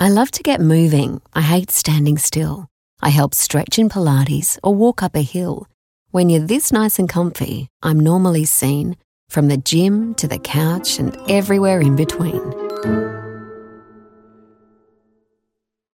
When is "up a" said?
5.02-5.22